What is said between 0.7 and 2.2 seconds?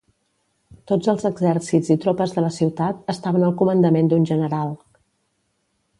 Tots els exèrcits i